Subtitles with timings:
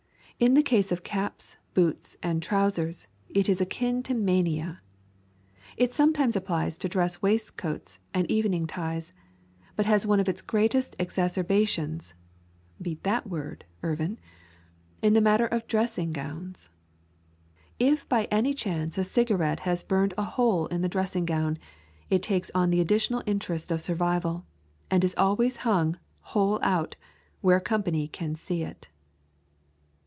[0.41, 4.81] In the case of caps, boots, and trousers it is akin to mania.
[5.77, 9.13] It sometimes applies to dress waistcoats and evening ties,
[9.75, 12.15] but has one of its greatest exacerbations
[12.81, 14.17] (beat that word, Irvin)
[15.03, 16.69] in the matter of dressing gowns.
[17.77, 21.59] If by any chance a cigarette has burned a hole in the dressing gown,
[22.09, 24.47] it takes on the additional interest of survival,
[24.89, 25.99] and is always hung,
[26.33, 26.95] hole out,
[27.41, 28.87] where company can see it.